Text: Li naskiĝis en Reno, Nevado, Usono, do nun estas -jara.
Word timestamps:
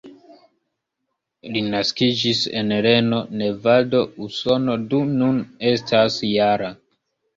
Li 1.57 1.61
naskiĝis 1.73 2.41
en 2.61 2.73
Reno, 2.87 3.19
Nevado, 3.41 4.01
Usono, 4.29 4.79
do 4.95 5.03
nun 5.11 5.39
estas 5.75 6.19
-jara. 6.31 6.73